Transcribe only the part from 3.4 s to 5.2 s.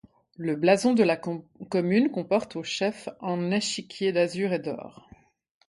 échiquier d'azur et d'or.